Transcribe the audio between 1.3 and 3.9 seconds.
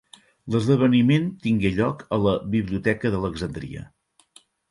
tingué lloc a la Biblioteca d'Alexandria.